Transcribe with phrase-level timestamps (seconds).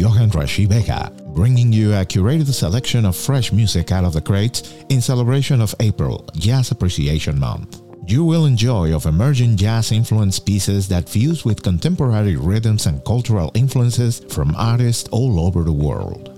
[0.00, 4.72] Johan Rashi Vega, bringing you a curated selection of fresh music out of the crates
[4.88, 7.82] in celebration of April, Jazz Appreciation Month.
[8.06, 14.20] You will enjoy of emerging jazz-influenced pieces that fuse with contemporary rhythms and cultural influences
[14.20, 16.32] from artists all over the world.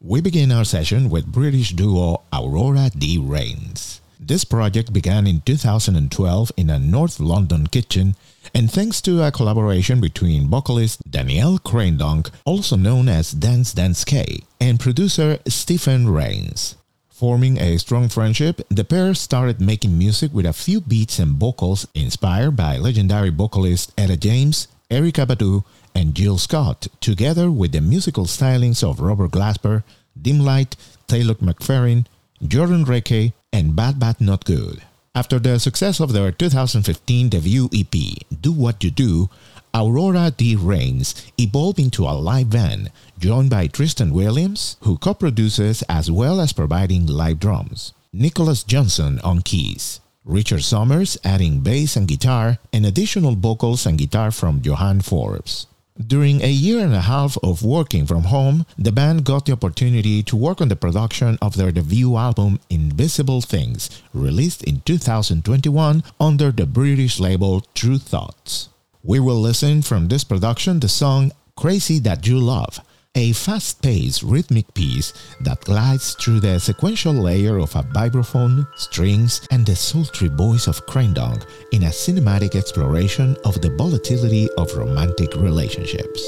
[0.00, 3.18] We begin our session with British duo Aurora D.
[3.22, 4.00] Rains.
[4.18, 8.16] This project began in 2012 in a North London kitchen
[8.54, 14.40] and thanks to a collaboration between vocalist Danielle Crandonk, also known as Dance Dance K,
[14.58, 16.76] and producer Stephen Rains.
[17.10, 21.86] Forming a strong friendship, the pair started making music with a few beats and vocals
[21.94, 28.24] inspired by legendary vocalist Etta James, Erykah Badu, and Jill Scott, together with the musical
[28.24, 29.82] stylings of Robert Glasper,
[30.20, 30.74] Dim Light,
[31.06, 32.06] Taylor McFerrin,
[32.46, 34.82] Jordan Rekay, and Bad Bad Not Good.
[35.14, 37.94] After the success of their 2015 debut EP,
[38.40, 39.30] Do What You Do,
[39.72, 40.56] Aurora D.
[40.56, 46.52] Rains evolved into a live band, joined by Tristan Williams, who co-produces as well as
[46.52, 53.36] providing live drums, Nicholas Johnson on keys, Richard Summers adding bass and guitar, and additional
[53.36, 55.66] vocals and guitar from Johan Forbes.
[56.04, 60.22] During a year and a half of working from home, the band got the opportunity
[60.24, 66.52] to work on the production of their debut album Invisible Things, released in 2021 under
[66.52, 68.68] the British label True Thoughts.
[69.02, 72.78] We will listen from this production the song Crazy That You Love,
[73.16, 79.64] a fast-paced rhythmic piece that glides through the sequential layer of a vibraphone, strings, and
[79.64, 86.22] the sultry voice of Crandonk in a cinematic exploration of the volatility of romantic relationships.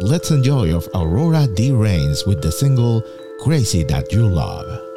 [0.00, 1.72] Let's enjoy of Aurora D.
[1.72, 3.02] Rains with the single
[3.42, 4.89] Crazy That You Love.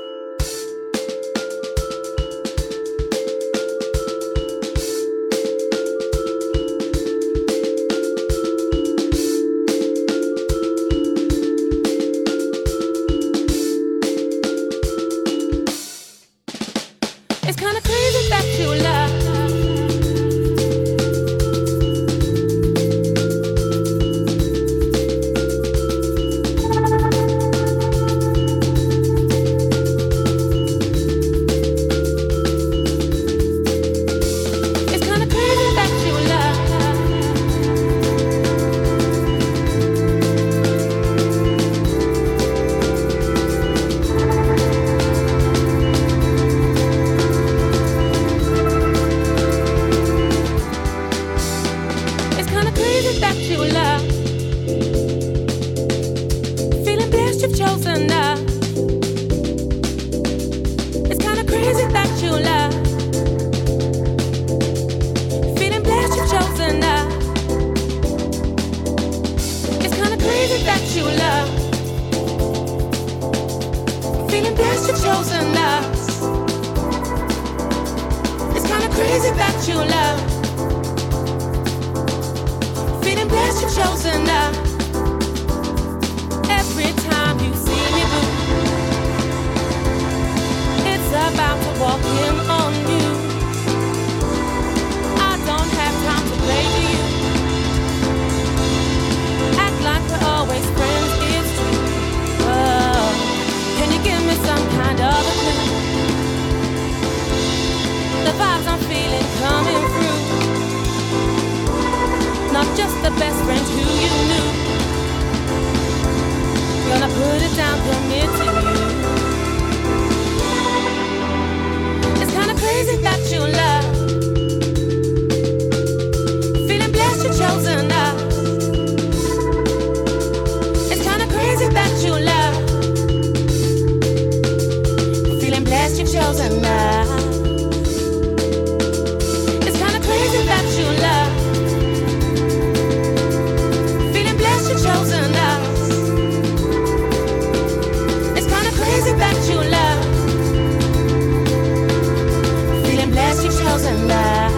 [153.74, 154.50] girls and I.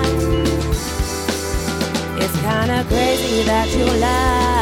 [2.23, 4.54] It's kinda crazy that you lie.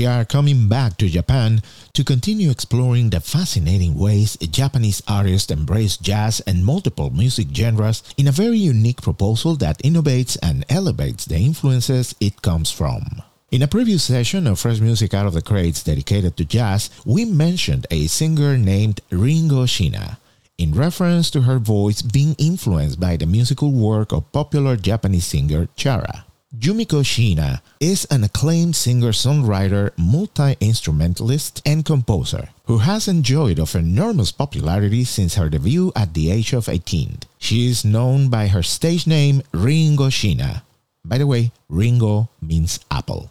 [0.00, 1.60] We are coming back to Japan
[1.92, 8.26] to continue exploring the fascinating ways Japanese artists embrace jazz and multiple music genres in
[8.26, 13.20] a very unique proposal that innovates and elevates the influences it comes from.
[13.50, 17.26] In a previous session of Fresh Music Out of the Crates dedicated to jazz, we
[17.26, 20.16] mentioned a singer named Ringo Shiina,
[20.56, 25.68] in reference to her voice being influenced by the musical work of popular Japanese singer
[25.76, 26.24] Chara.
[26.60, 35.02] Yumiko Shiina is an acclaimed singer-songwriter, multi-instrumentalist, and composer who has enjoyed of enormous popularity
[35.04, 37.20] since her debut at the age of 18.
[37.38, 40.60] She is known by her stage name Ringo Shiina.
[41.02, 43.30] By the way, Ringo means apple.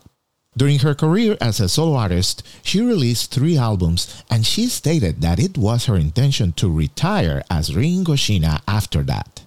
[0.57, 5.39] During her career as a solo artist, she released three albums and she stated that
[5.39, 9.38] it was her intention to retire as Ringo Shiina after that.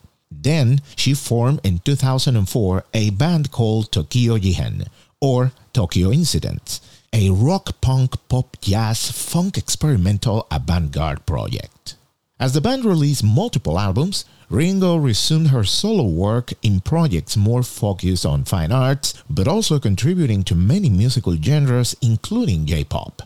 [0.43, 4.89] Then she formed in 2004 a band called Tokyo Jihen,
[5.21, 6.81] or Tokyo Incidents,
[7.13, 11.95] a rock punk pop jazz funk experimental avant-garde project.
[12.41, 18.27] As the band released multiple albums, Ringo resumed her solo work in projects more focused
[18.27, 23.23] on fine arts, but also contributing to many musical genres, including J-pop.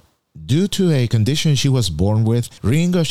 [0.46, 3.02] Due to a condition she was born with, Ringo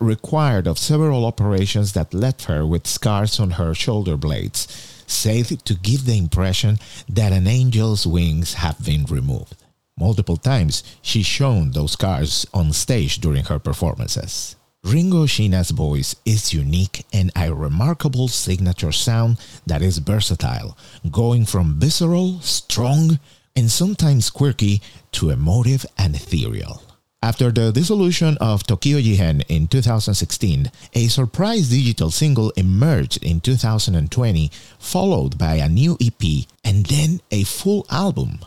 [0.00, 4.66] required of several operations that left her with scars on her shoulder blades,
[5.06, 9.54] said to give the impression that an angel's wings have been removed.
[9.96, 14.56] Multiple times, she shown those scars on stage during her performances.
[14.82, 20.76] Ringo Shiina's voice is unique and a remarkable signature sound that is versatile,
[21.08, 23.20] going from visceral, strong,
[23.56, 24.80] and sometimes quirky
[25.12, 26.82] to emotive and ethereal.
[27.22, 34.50] After the dissolution of Tokyo Jihen in 2016, a surprise digital single emerged in 2020,
[34.78, 38.38] followed by a new EP and then a full album.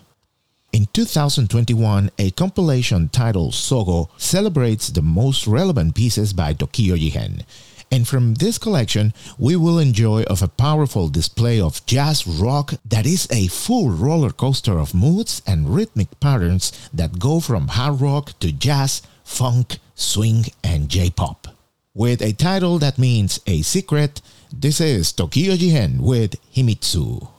[0.71, 7.45] In 2021, a compilation titled Sogo celebrates the most relevant pieces by Tokyo Jihen.
[7.94, 13.06] And from this collection, we will enjoy of a powerful display of jazz rock that
[13.06, 18.34] is a full roller coaster of moods and rhythmic patterns that go from hard rock
[18.40, 21.50] to jazz, funk, swing, and J-pop.
[21.94, 27.30] With a title that means a secret, this is Tokyo Jihen with Himitsu.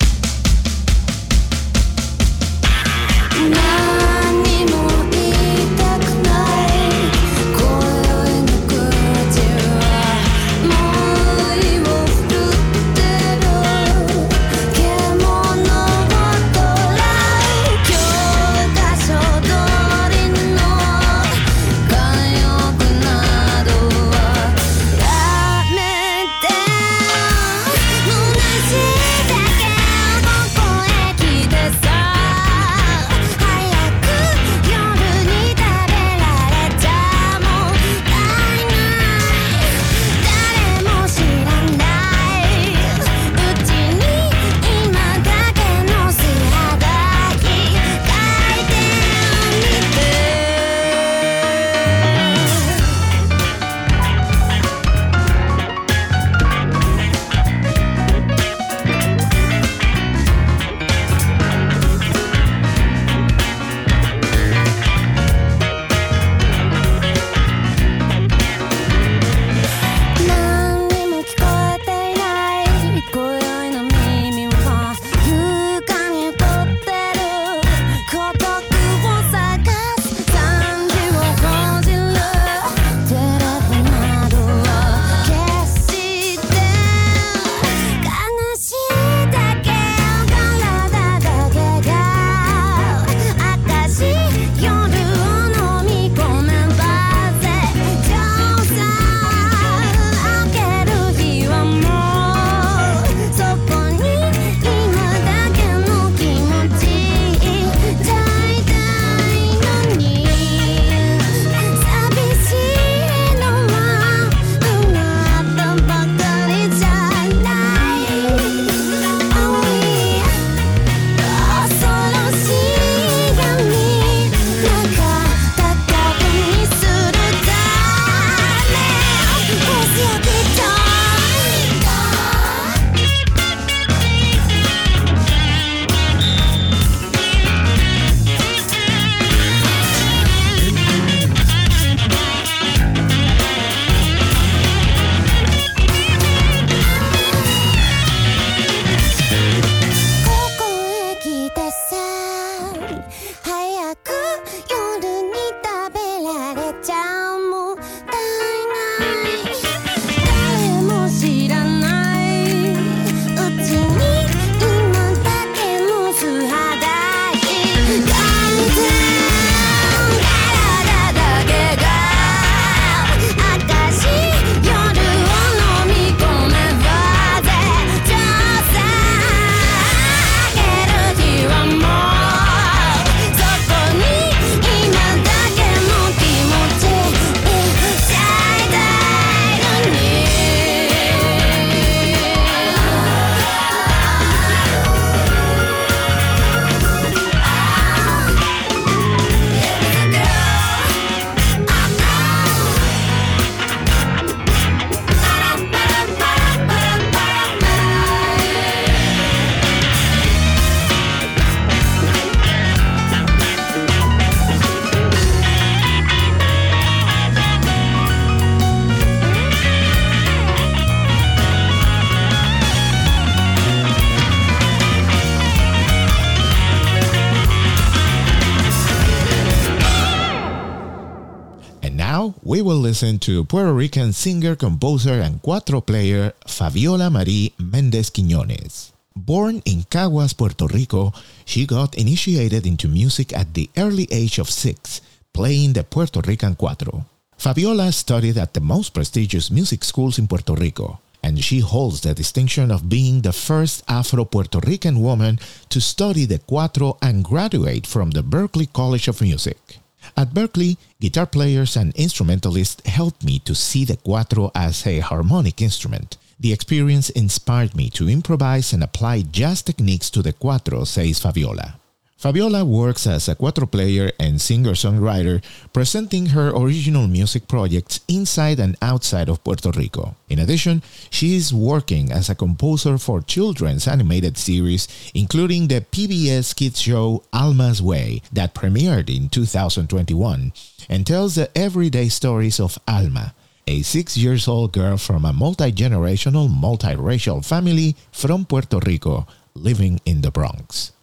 [232.94, 238.92] Listen to Puerto Rican singer, composer, and cuatro player Fabiola Marie Mendez Quiñones.
[239.16, 241.12] Born in Caguas, Puerto Rico,
[241.44, 245.00] she got initiated into music at the early age of six,
[245.32, 247.04] playing the Puerto Rican cuatro.
[247.36, 252.14] Fabiola studied at the most prestigious music schools in Puerto Rico, and she holds the
[252.14, 257.88] distinction of being the first Afro Puerto Rican woman to study the cuatro and graduate
[257.88, 259.80] from the Berklee College of Music.
[260.16, 265.60] At Berklee, guitar players and instrumentalists helped me to see the cuatro as a harmonic
[265.60, 266.16] instrument.
[266.38, 271.80] The experience inspired me to improvise and apply jazz techniques to the cuatro, says Fabiola.
[272.24, 278.78] Fabiola works as a cuatro player and singer-songwriter, presenting her original music projects inside and
[278.80, 280.16] outside of Puerto Rico.
[280.30, 286.56] In addition, she is working as a composer for children's animated series, including the PBS
[286.56, 290.54] kids show Alma's Way that premiered in 2021
[290.88, 293.34] and tells the everyday stories of Alma,
[293.66, 300.00] a six years old girl from a multi generational, multiracial family from Puerto Rico living
[300.06, 300.93] in the Bronx.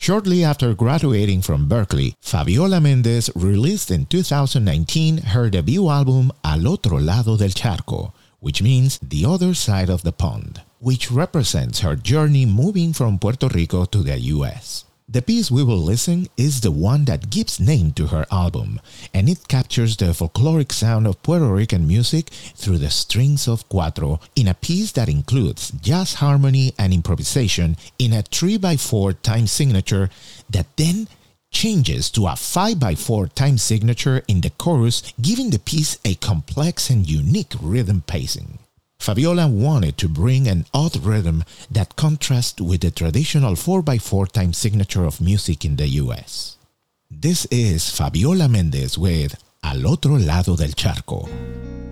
[0.00, 6.98] Shortly after graduating from Berklee, Fabiola Mendez released in 2019 her debut album Al Otro
[6.98, 12.46] Lado del Charco, which means the other side of the pond, which represents her journey
[12.46, 14.86] moving from Puerto Rico to the US.
[15.12, 18.78] The piece we will listen is the one that gives name to her album,
[19.12, 24.20] and it captures the folkloric sound of Puerto Rican music through the strings of cuatro
[24.36, 30.10] in a piece that includes jazz harmony and improvisation in a 3x4 time signature
[30.48, 31.08] that then
[31.50, 37.10] changes to a 5x4 time signature in the chorus, giving the piece a complex and
[37.10, 38.60] unique rhythm pacing.
[39.00, 45.06] Fabiola wanted to bring an odd rhythm that contrasts with the traditional 4x4 time signature
[45.06, 46.58] of music in the US.
[47.10, 51.89] This is Fabiola Mendez with Al otro lado del charco.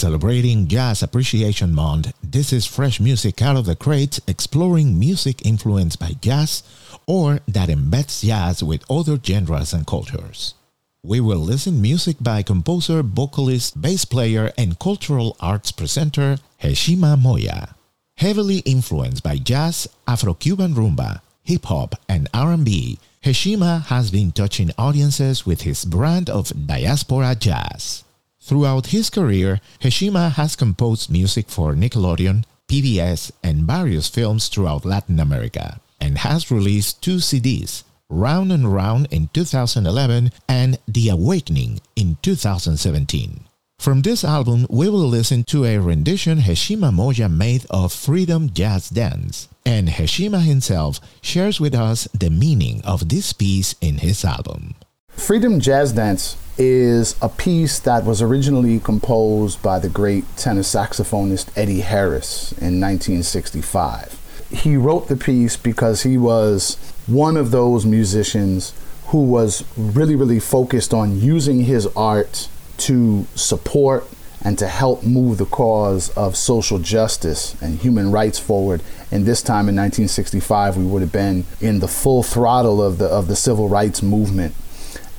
[0.00, 6.00] Celebrating Jazz Appreciation Month, this is fresh music out of the crates exploring music influenced
[6.00, 6.62] by jazz
[7.06, 10.54] or that embeds jazz with other genres and cultures.
[11.02, 17.74] We will listen music by composer, vocalist, bass player, and cultural arts presenter Heshima Moja.
[18.16, 25.44] Heavily influenced by jazz, Afro-Cuban rumba, hip hop, and R&B, Heshima has been touching audiences
[25.44, 28.04] with his brand of diaspora jazz.
[28.50, 35.20] Throughout his career, Heshima has composed music for Nickelodeon, PBS, and various films throughout Latin
[35.20, 42.16] America, and has released two CDs, Round and Round in 2011 and The Awakening in
[42.22, 43.44] 2017.
[43.78, 48.88] From this album, we will listen to a rendition Heshima Moja made of Freedom Jazz
[48.90, 54.74] Dance, and Heshima himself shares with us the meaning of this piece in his album.
[55.12, 61.48] Freedom Jazz Dance is a piece that was originally composed by the great tenor saxophonist
[61.56, 64.18] Eddie Harris in 1965.
[64.50, 68.72] He wrote the piece because he was one of those musicians
[69.06, 74.08] who was really, really focused on using his art to support
[74.42, 78.82] and to help move the cause of social justice and human rights forward.
[79.10, 83.06] And this time in 1965, we would have been in the full throttle of the
[83.06, 84.54] of the civil rights movement.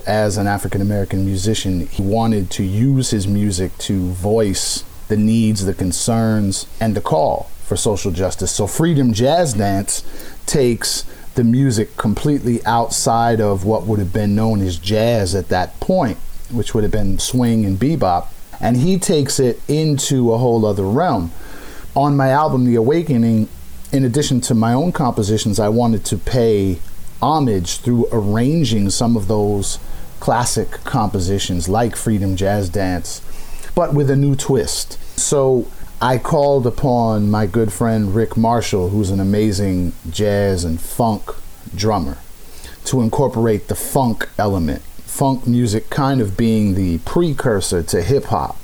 [0.08, 5.66] As an African American musician, he wanted to use his music to voice the needs,
[5.66, 8.52] the concerns, and the call for social justice.
[8.52, 10.04] So, Freedom Jazz Dance
[10.46, 15.80] takes the music completely outside of what would have been known as jazz at that
[15.80, 16.18] point,
[16.50, 18.28] which would have been swing and bebop,
[18.60, 21.32] and he takes it into a whole other realm.
[21.96, 23.48] On my album, The Awakening,
[23.92, 26.80] in addition to my own compositions, I wanted to pay
[27.22, 29.80] homage through arranging some of those
[30.20, 33.22] classic compositions like Freedom Jazz Dance,
[33.76, 34.98] but with a new twist.
[35.20, 35.68] So
[36.02, 41.30] I called upon my good friend Rick Marshall, who's an amazing jazz and funk
[41.76, 42.18] drummer,
[42.86, 48.58] to incorporate the funk element, funk music kind of being the precursor to hip hop.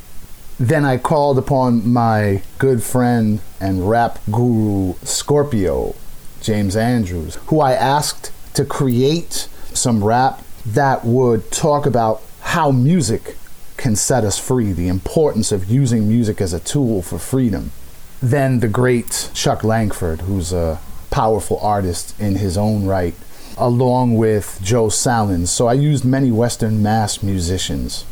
[0.60, 5.94] Then I called upon my good friend and rap guru Scorpio,
[6.42, 13.38] James Andrews, who I asked to create some rap that would talk about how music
[13.78, 17.72] can set us free, the importance of using music as a tool for freedom.
[18.20, 20.80] Then the great Chuck Langford, who's a
[21.12, 23.14] powerful artist in his own right,
[23.60, 25.52] along with Joe Salins.
[25.52, 28.06] So I used many Western mass musicians.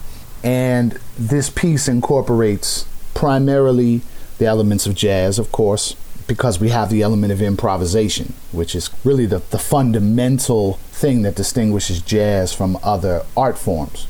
[0.43, 4.01] And this piece incorporates primarily
[4.37, 5.95] the elements of jazz, of course,
[6.27, 11.35] because we have the element of improvisation, which is really the, the fundamental thing that
[11.35, 14.07] distinguishes jazz from other art forms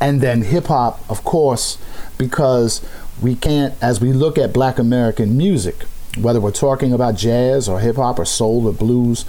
[0.00, 1.78] and then hip hop, of course,
[2.16, 2.84] because
[3.20, 5.82] we can't, as we look at black American music,
[6.16, 9.24] whether we're talking about jazz or hip hop or soul or blues,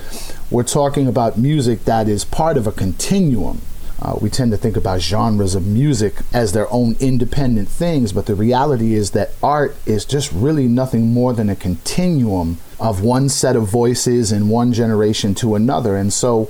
[0.50, 3.62] we're talking about music that is part of a continuum.
[4.02, 8.28] Uh, we tend to think about genres of music as their own independent things, but
[8.28, 13.28] the reality is that art is just really nothing more than a continuum of one
[13.28, 15.98] set of voices in one generation to another.
[15.98, 16.50] And so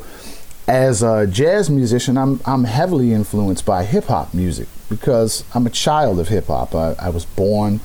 [0.68, 5.72] as a jazz musician, I'm I'm heavily influenced by hip hop music because I'm a
[5.72, 6.76] child of hip hop.
[6.76, 7.80] I, I, was born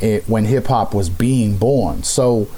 [0.00, 2.02] it, when hip hop was being born.
[2.02, 2.48] So,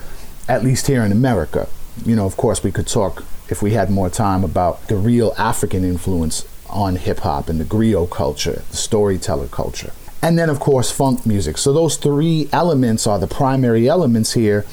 [0.48, 1.68] at least here in America,
[2.04, 5.32] you know, of course, we could talk if we had more time about the real
[5.38, 9.92] African influence on hip hop and the griot culture, the storyteller culture.
[10.22, 11.58] And then, of course, funk music.
[11.58, 14.64] So, those three elements are the primary elements here.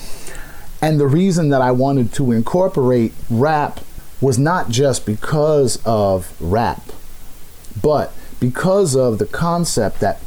[0.81, 3.81] And the reason that I wanted to incorporate rap
[4.21, 6.83] was not just because of rap,
[7.81, 10.21] but because of the concept that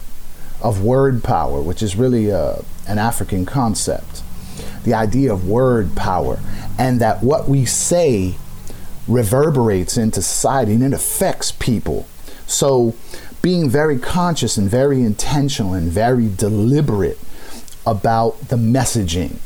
[0.61, 4.23] of word power, which is really a, uh, an African concept.
[4.85, 6.41] The idea of word power,
[6.79, 8.37] and that what we say
[9.13, 12.07] reverberates into society and it affects people.
[12.47, 12.95] So,
[13.41, 17.19] being very conscious and very intentional and very deliberate
[17.85, 19.39] about the messaging.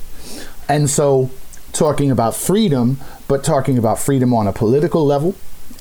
[0.68, 1.30] And so,
[1.72, 2.98] talking about freedom,
[3.28, 5.34] but talking about freedom on a political level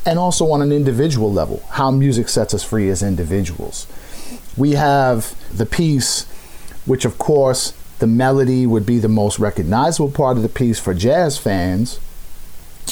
[0.06, 3.88] and also on an individual level, how music sets us free as individuals.
[4.56, 6.24] We have the piece,
[6.86, 10.94] which of course the melody would be the most recognizable part of the piece for
[10.94, 12.00] jazz fans.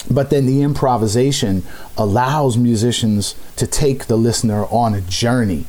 [0.09, 1.63] But then the improvisation
[1.97, 5.65] allows musicians to take the listener on a journey.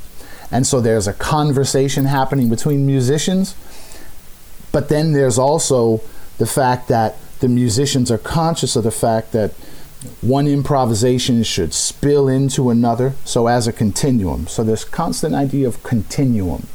[0.51, 3.55] And so there's a conversation happening between musicians,
[4.73, 6.01] but then there's also
[6.39, 9.53] the fact that the musicians are conscious of the fact that
[10.21, 14.47] one improvisation should spill into another, so as a continuum.
[14.47, 16.67] So this constant idea of continuum.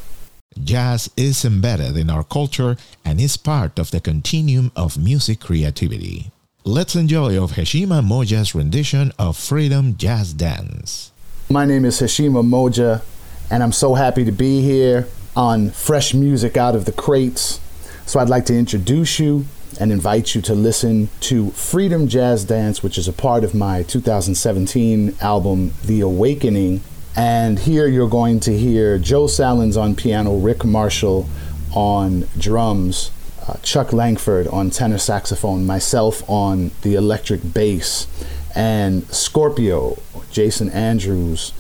[0.62, 6.32] jazz is embedded in our culture and is part of the continuum of music creativity.
[6.70, 11.12] Let's enjoy of Heshima Moja's rendition of Freedom Jazz Dance.
[11.50, 13.02] My name is Heshima Moja,
[13.50, 17.60] and I'm so happy to be here on Fresh Music Out of the Crates.
[18.06, 19.48] So I'd like to introduce you
[19.80, 23.82] and invite you to listen to Freedom Jazz Dance, which is a part of my
[23.82, 26.82] 2017 album, The Awakening.
[27.16, 31.28] And here you're going to hear Joe Sallins on piano, Rick Marshall
[31.74, 33.10] on drums,
[33.48, 38.08] uh, Chuck Langford on tenor saxophone, myself on the electric bass,
[38.56, 39.98] and Scorpio,
[40.32, 41.54] Jason Andrews,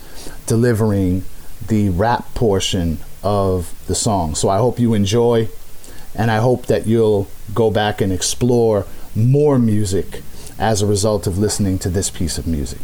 [0.45, 1.23] delivering
[1.67, 4.35] the rap portion of the song.
[4.35, 5.49] So I hope you enjoy,
[6.15, 10.21] and I hope that you'll go back and explore more music
[10.57, 12.79] as a result of listening to this piece of music.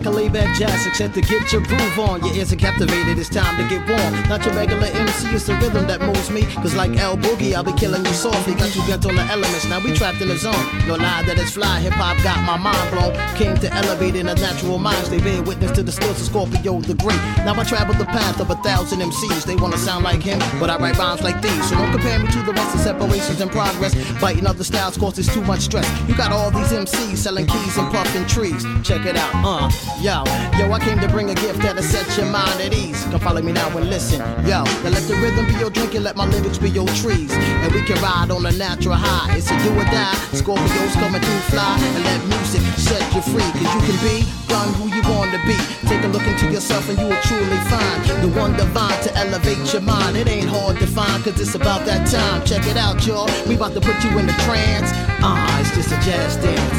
[0.00, 2.24] Like a laid-back jazz, except to get your groove on.
[2.24, 4.14] Your ears are captivated, it's time to get warm.
[4.30, 6.46] Not your regular MC, it's the rhythm that moves me.
[6.54, 8.54] Cause like L Boogie, I'll be killing you softly.
[8.54, 10.56] Got you bent on the elements, now we trapped in the zone.
[10.88, 13.12] No lie that it's fly, hip-hop got my mind blown.
[13.36, 16.80] Came to elevate in a natural minds, they bear witness to the skills of Scorpio
[16.80, 17.20] the Great.
[17.44, 20.70] Now I travel the path of a thousand MCs, they wanna sound like him, but
[20.70, 21.68] I write rhymes like these.
[21.68, 23.94] So don't compare me to the rest of separations in progress.
[24.18, 25.86] Biting other styles causes too much stress.
[26.08, 28.64] You got all these MCs selling keys and puffing trees.
[28.82, 30.24] Check it out, uh, yo,
[30.58, 33.02] yo, I came to bring a gift that'll set your mind at ease.
[33.10, 34.62] Come follow me now and listen, yo.
[34.62, 37.32] Now let the rhythm be your drink and let my lyrics be your trees.
[37.32, 39.36] And we can ride on a natural high.
[39.36, 40.14] It's a do or die.
[40.32, 43.50] Scorpios coming through fly and let music set you free.
[43.58, 44.16] Cause you can be
[44.48, 45.56] done who you want to be.
[45.88, 49.72] Take a look into yourself and you will truly find the one divine to elevate
[49.72, 50.16] your mind.
[50.16, 52.44] It ain't hard to find cause it's about that time.
[52.44, 53.28] Check it out, y'all.
[53.48, 54.90] We about to put you in a trance.
[55.22, 56.78] Ah, uh, it's just a jazz dance.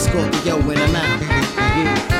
[0.00, 1.20] Scorpio in and out.
[1.78, 2.17] Yeah.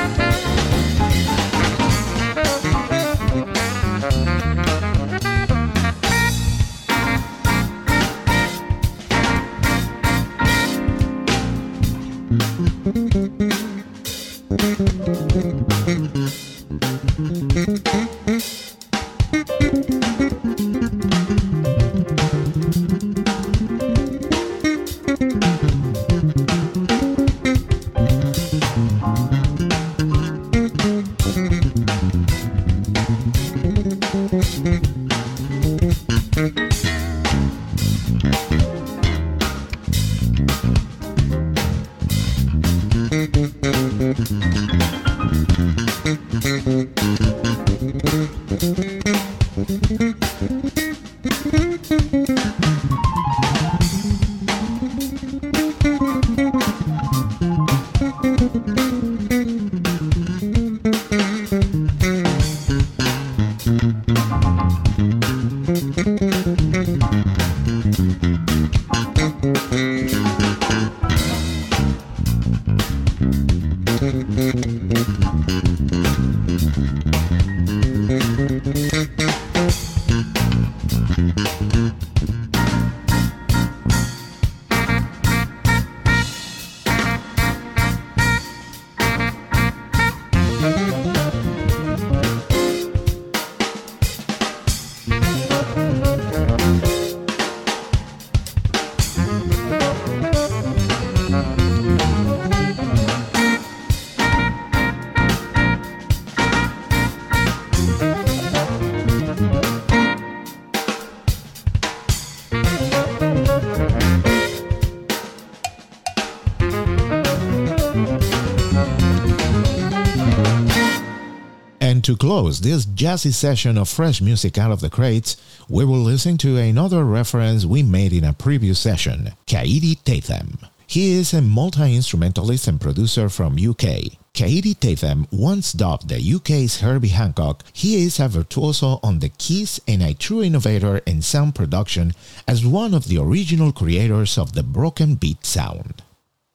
[122.09, 125.37] To close this jazzy session of fresh music out of the crates,
[125.69, 130.57] we will listen to another reference we made in a previous session, Kaidi Tatham.
[130.87, 134.17] He is a multi-instrumentalist and producer from UK.
[134.33, 139.79] Kaidi Tatham, once dubbed the UK's Herbie Hancock, he is a virtuoso on the keys
[139.87, 142.13] and a true innovator in sound production
[142.47, 146.01] as one of the original creators of the broken beat sound.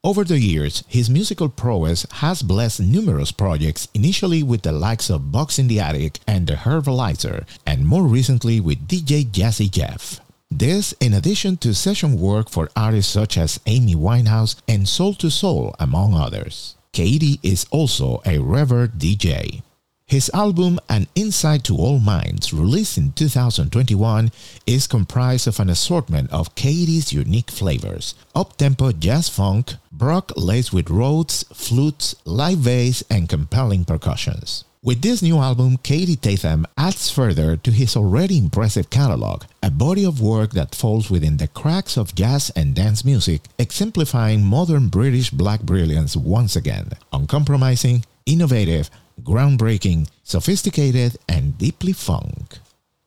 [0.04, 5.32] Over the years, his musical prowess has blessed numerous projects, initially with the likes of
[5.32, 10.20] Bugz in the Attic and The Herbaliser, and more recently with DJ Jazzy Jeff.
[10.50, 15.30] This, in addition to session work for artists such as Amy Winehouse and Soul II
[15.30, 16.74] Soul, among others.
[16.92, 19.63] Kaidi is also a revered DJ.
[20.06, 24.30] His album An Insight to All Minds, released in 2021,
[24.66, 30.90] is comprised of an assortment of Kaidi's unique flavors, up-tempo jazz funk, bruk laced with
[30.90, 34.64] Rhodes, flutes, live bass, and compelling percussions.
[34.82, 40.04] With this new album, Kaidi Tatham adds further to his already impressive catalog, a body
[40.04, 45.30] of work that falls within the cracks of jazz and dance music, exemplifying modern British
[45.30, 48.90] black brilliance once again, uncompromising, innovative,
[49.22, 52.58] groundbreaking, sophisticated, and deeply funk.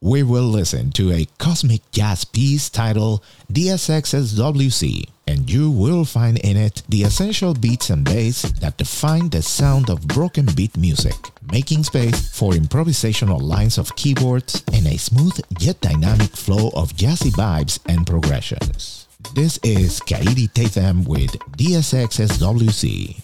[0.01, 6.55] We will listen to a cosmic jazz piece titled DSXSWC, and you will find in
[6.55, 11.15] it the essential beats and bass that define the sound of broken beat music,
[11.51, 17.31] making space for improvisational lines of keyboards and a smooth yet dynamic flow of jazzy
[17.31, 19.07] vibes and progressions.
[19.33, 23.23] This is Kaidi Tatham with DSXSWC.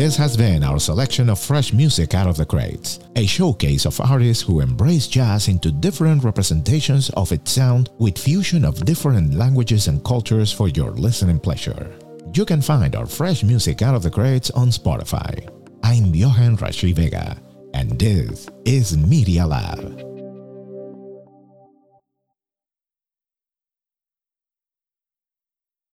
[0.00, 4.00] This has been our selection of fresh music out of the crates, a showcase of
[4.00, 9.88] artists who embrace jazz into different representations of its sound with fusion of different languages
[9.88, 11.94] and cultures for your listening pleasure.
[12.32, 15.46] You can find our fresh music out of the crates on Spotify.
[15.82, 17.36] I'm Johan Rashi Vega,
[17.74, 20.09] and this is Media Lab.